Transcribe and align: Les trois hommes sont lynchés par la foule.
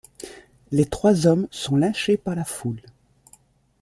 Les 0.71 0.85
trois 0.87 1.27
hommes 1.27 1.47
sont 1.51 1.75
lynchés 1.75 2.17
par 2.17 2.33
la 2.33 2.43
foule. 2.43 2.81